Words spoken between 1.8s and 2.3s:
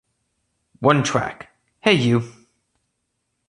Hey You!!!